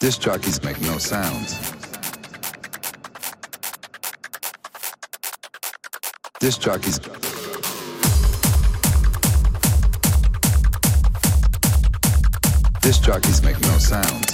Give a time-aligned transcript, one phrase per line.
[0.00, 1.60] Disc jockeys make no sounds.
[6.40, 6.98] Disc jockeys.
[12.80, 14.26] Disc jockeys make no sounds.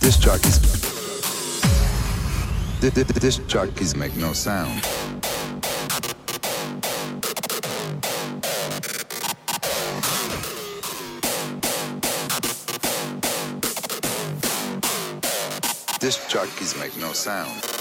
[0.00, 0.58] Disc jockeys.
[3.20, 4.99] Disc jockeys make no sound.
[16.60, 17.79] Jockeys make no sound.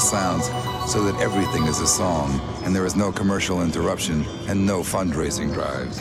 [0.00, 0.46] Sounds
[0.90, 5.52] so that everything is a song and there is no commercial interruption and no fundraising
[5.52, 5.96] drives.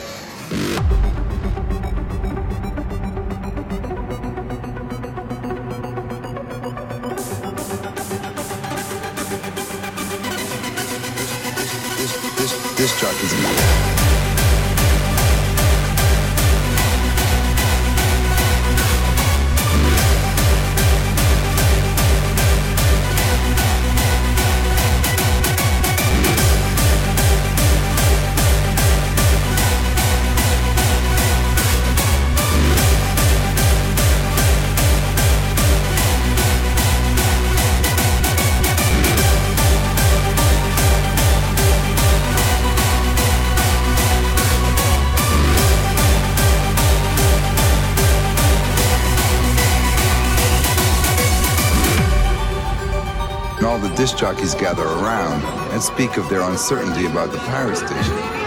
[11.98, 13.95] This, this, this truck is.
[54.06, 55.42] Disc jockeys gather around
[55.74, 58.45] and speak of their uncertainty about the pirate station.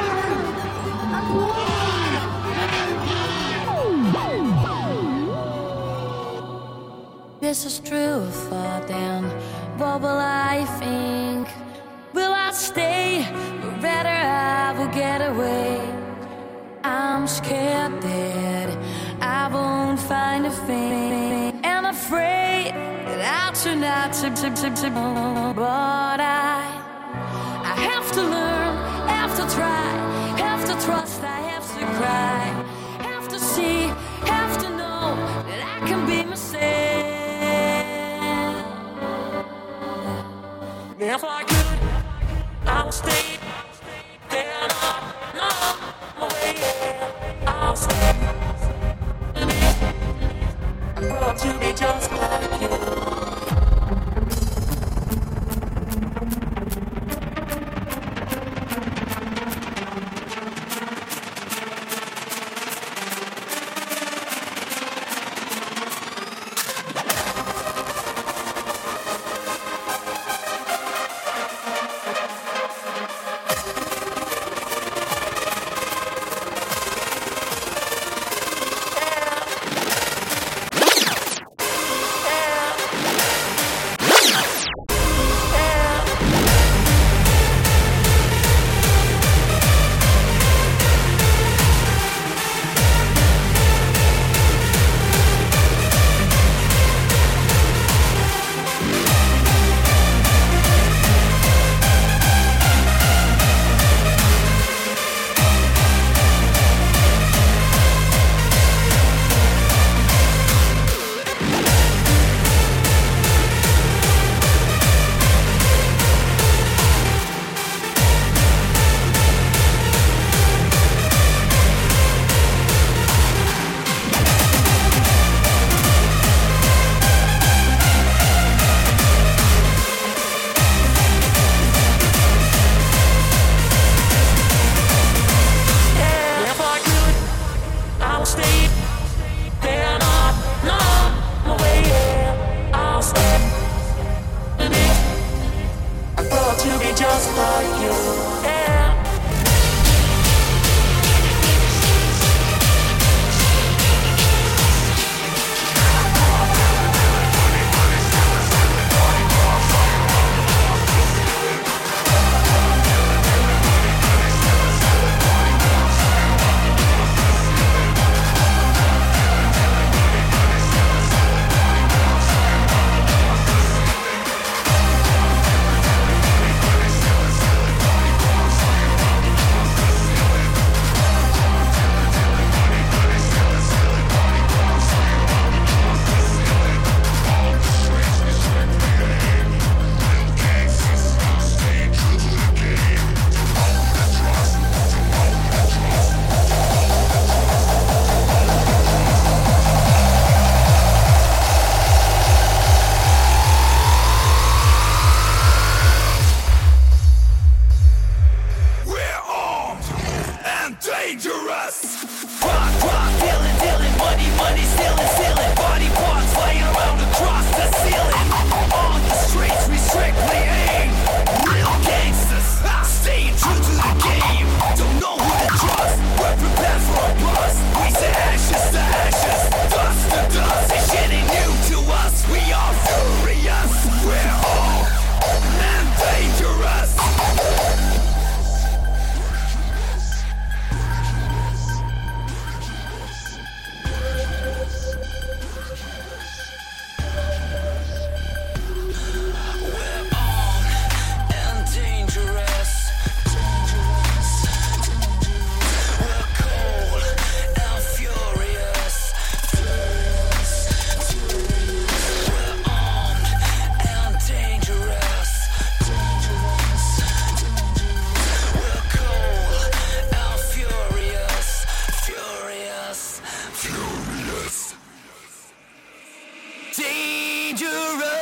[277.59, 278.18] dangerous.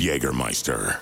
[0.00, 0.98] Jägermeister.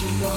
[0.00, 0.28] you.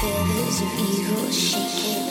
[0.00, 2.08] Feathers of evil shaking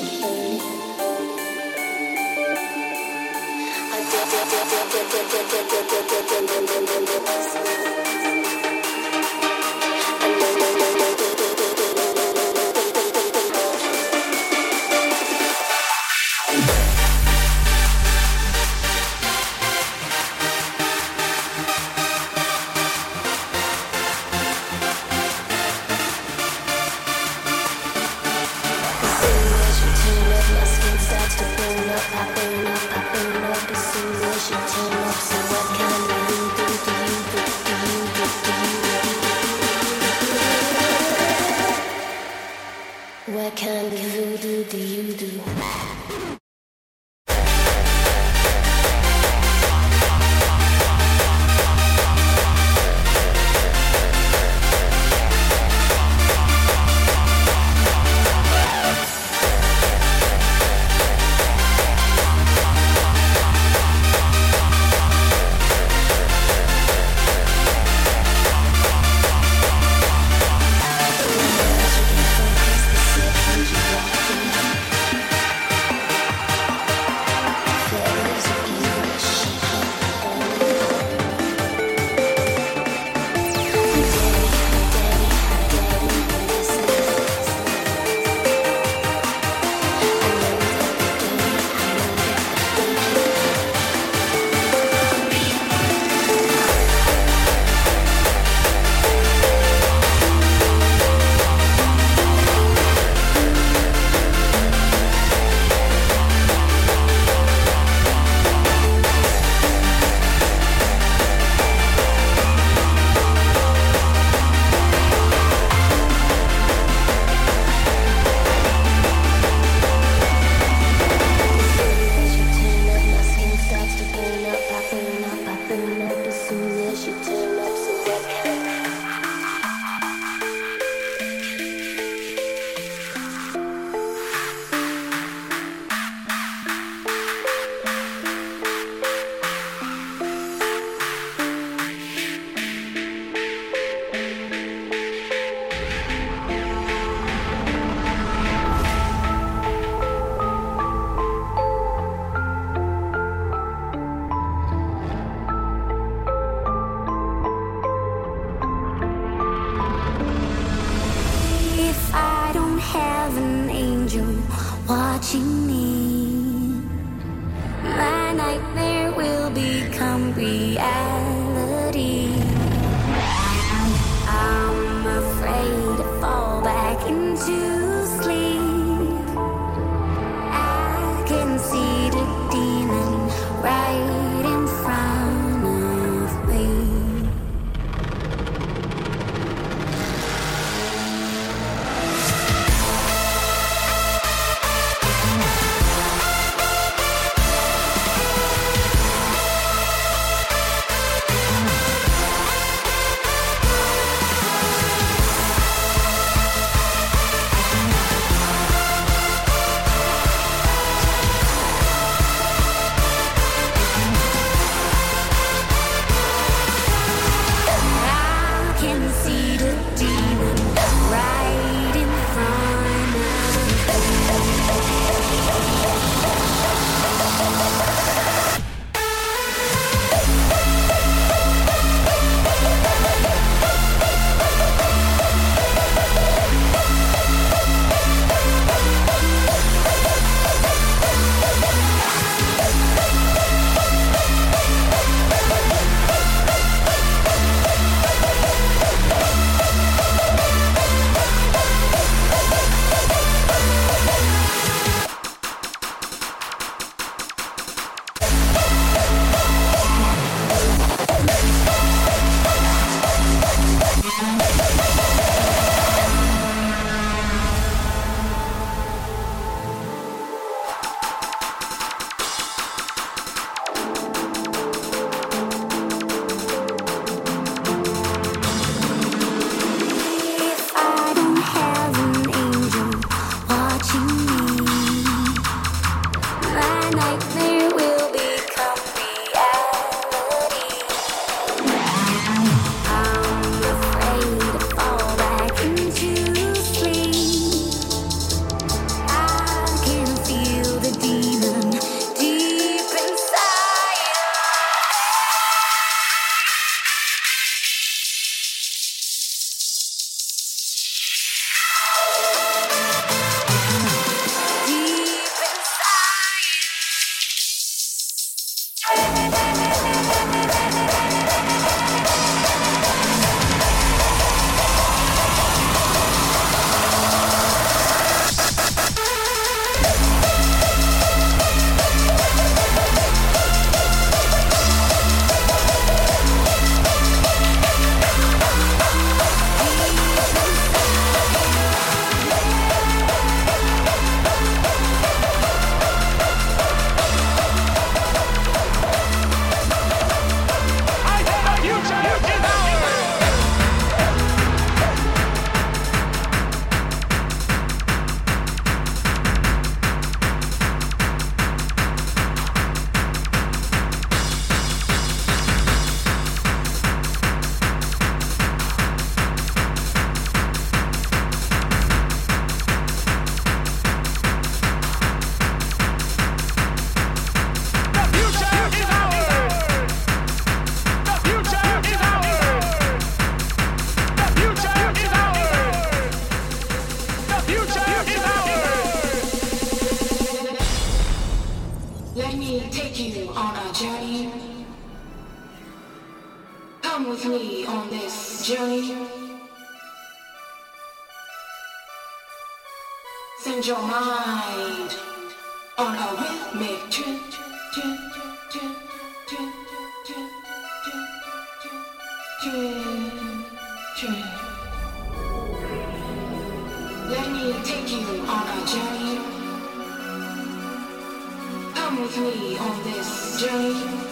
[422.09, 424.06] is ours.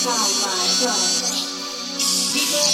[0.00, 0.80] inside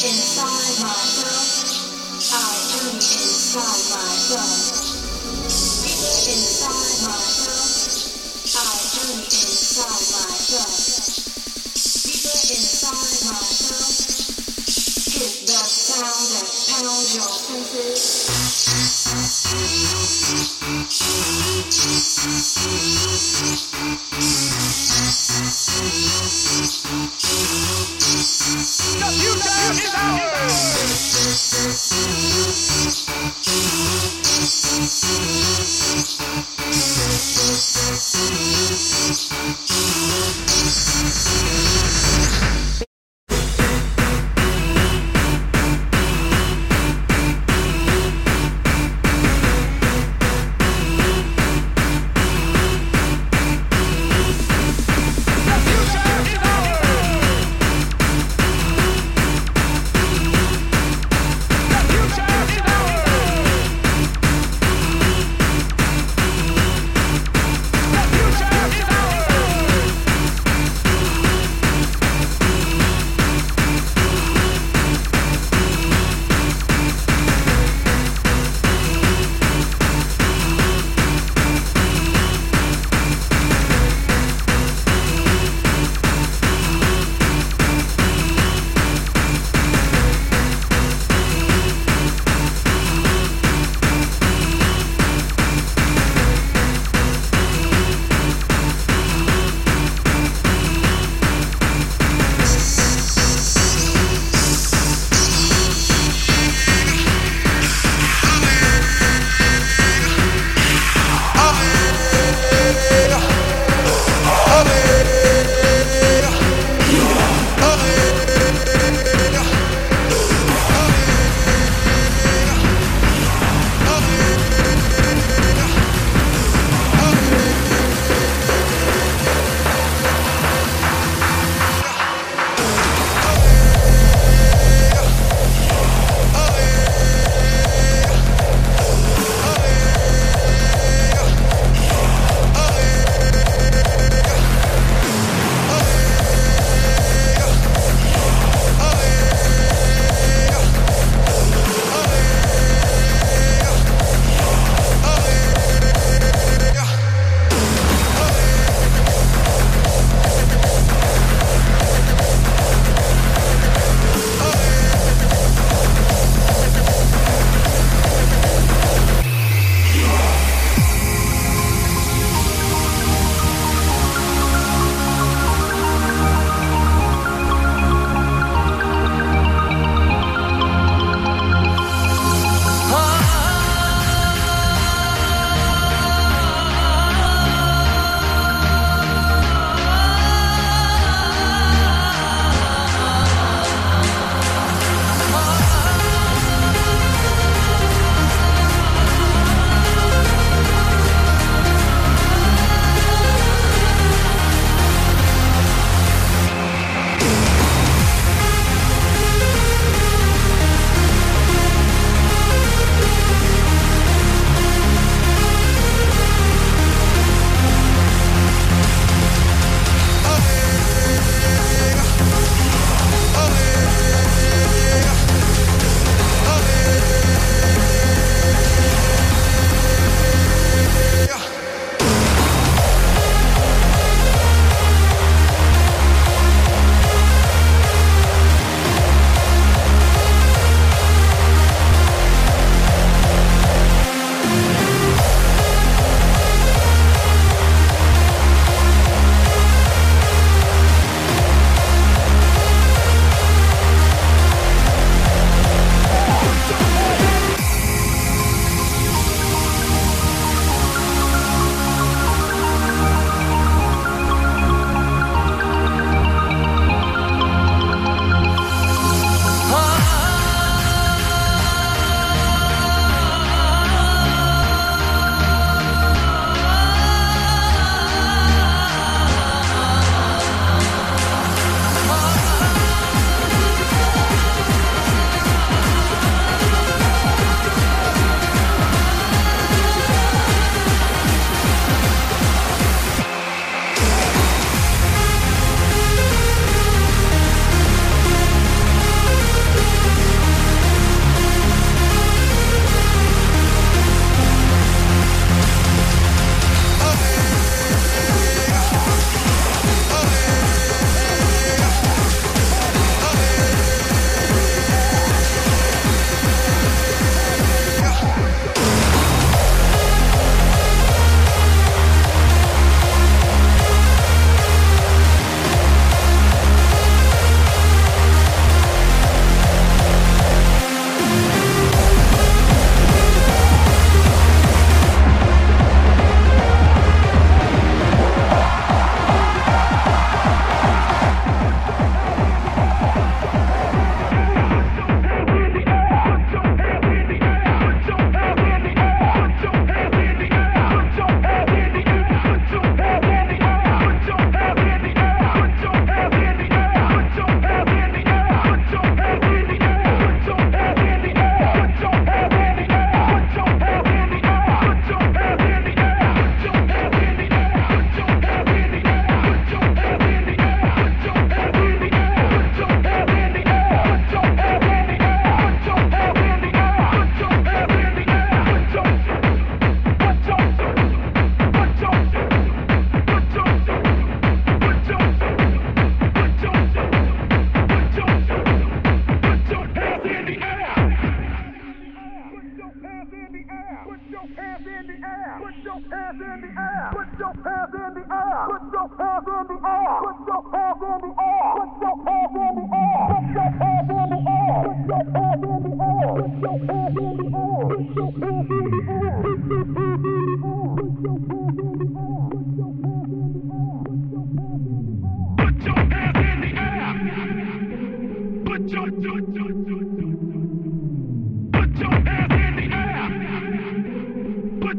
[0.06, 2.30] inside myself.
[2.30, 4.94] I am inside myself.
[5.82, 8.54] People inside myself.
[8.54, 8.70] I
[9.02, 11.26] am inside myself.
[12.06, 13.98] People inside myself.
[15.10, 18.30] Hit the sound that pounds your senses.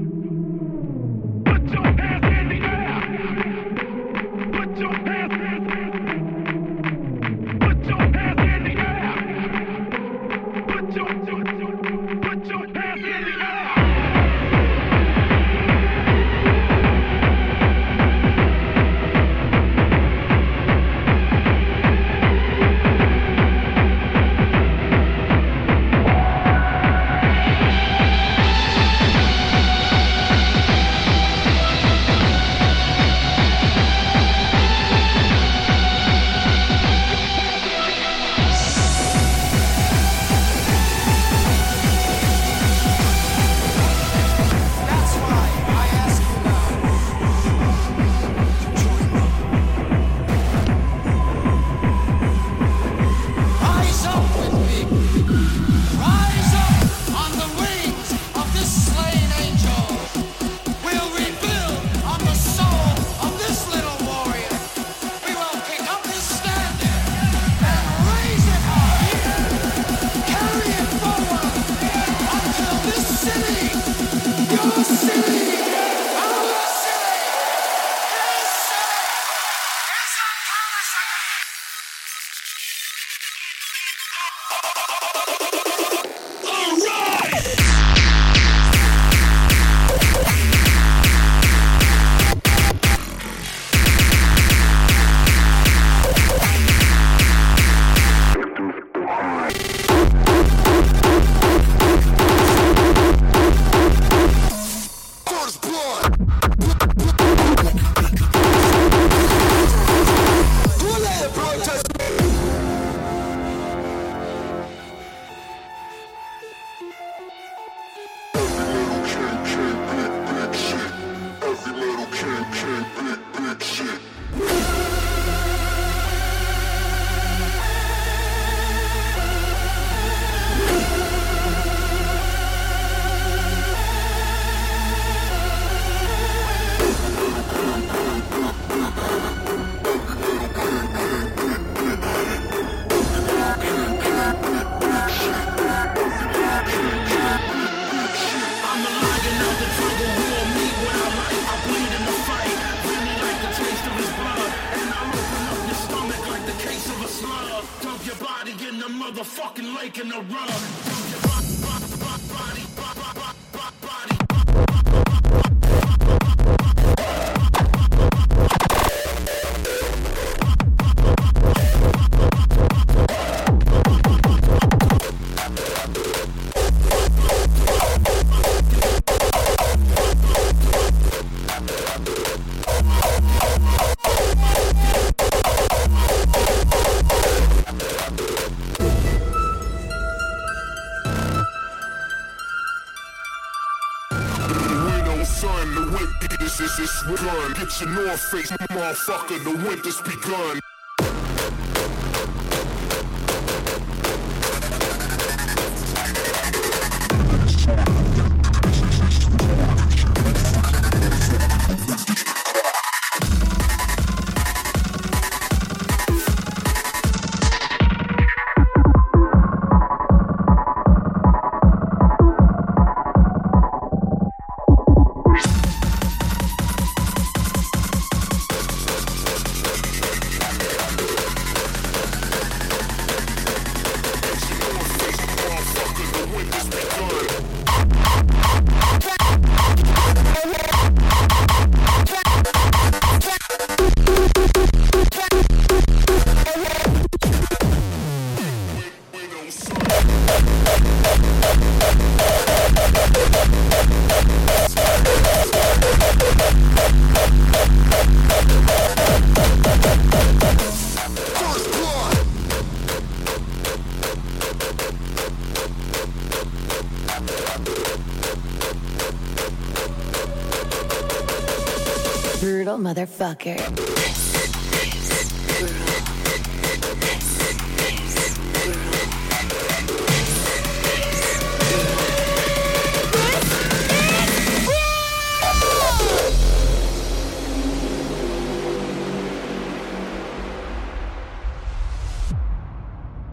[199.14, 200.63] motherfucker, the winter's begun.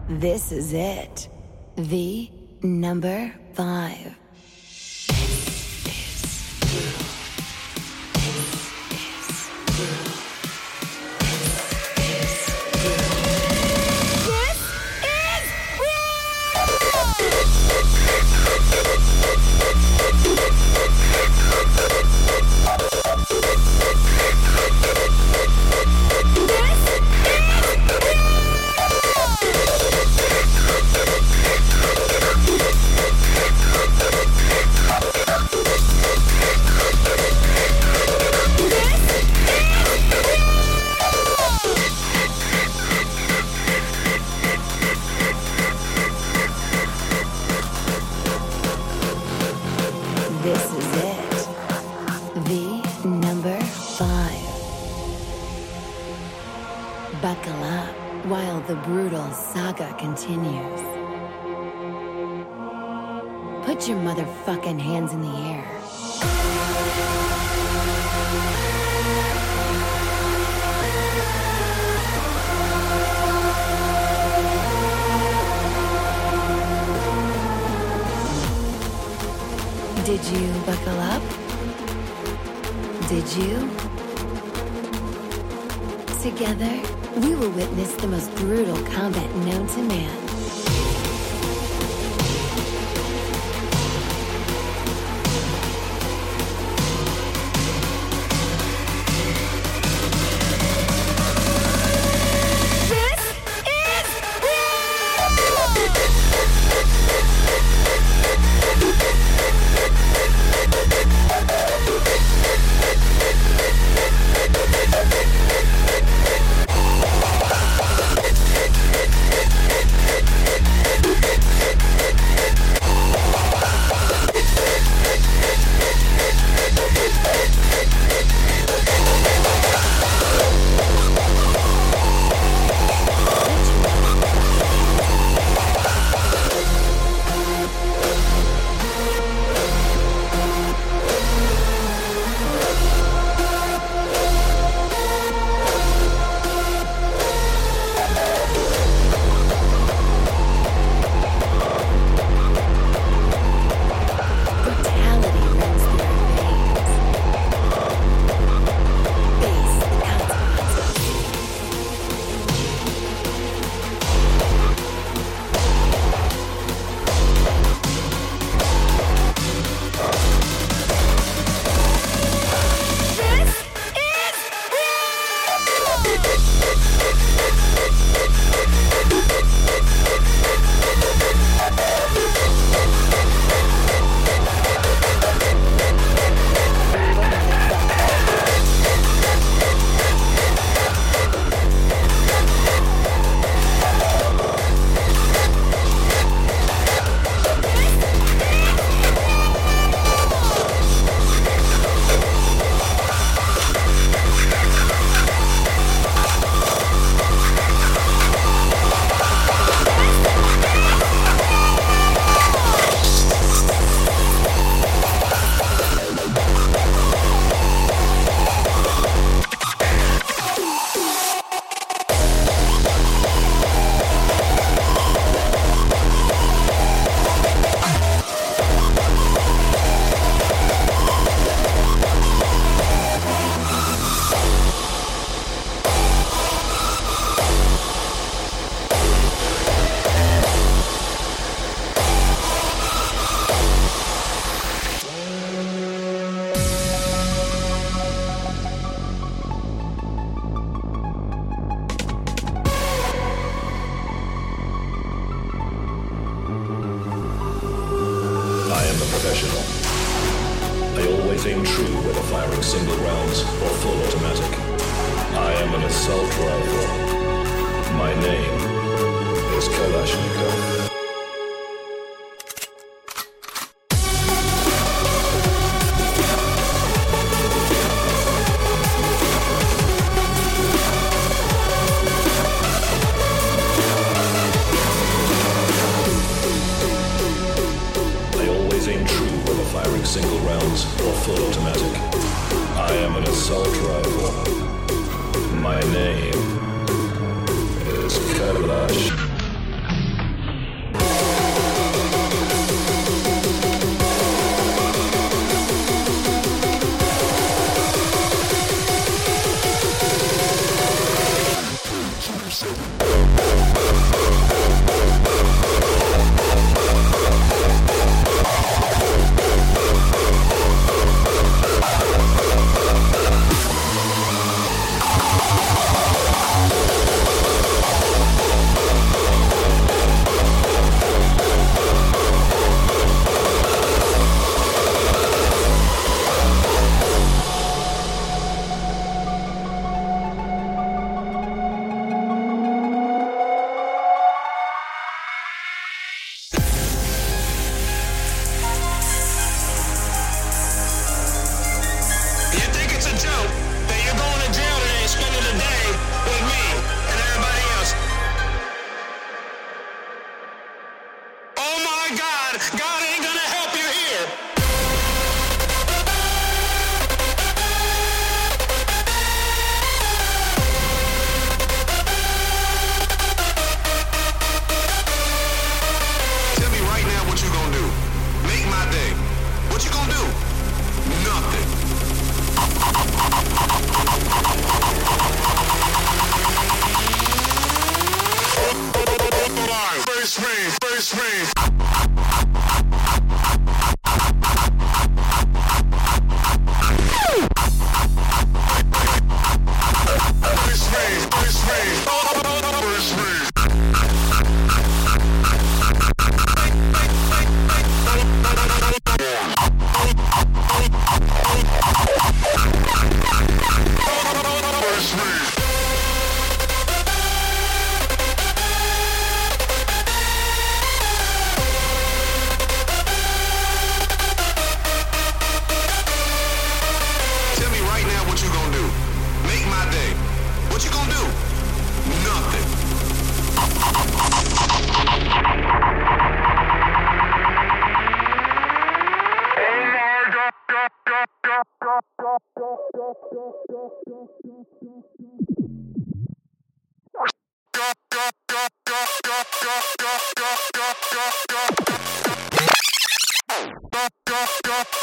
[0.07, 0.90] This is it.